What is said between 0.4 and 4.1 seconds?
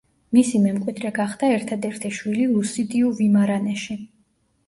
მემკვიდრე გახდა ერთადერთი შვილი ლუსიდიუ ვიმარანეში.